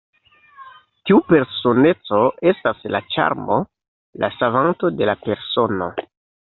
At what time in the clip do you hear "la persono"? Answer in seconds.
5.15-5.97